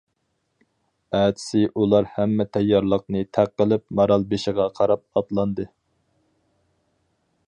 ئەتىسى 1.17 1.59
ئۇلار 1.81 2.07
ھەممە 2.13 2.47
تەييارلىقنى 2.57 3.21
تەق 3.39 3.53
قىلىپ 3.63 3.85
مارالبېشىغا 4.01 4.67
قاراپ 4.79 5.05
ئاتلاندى. 5.21 5.67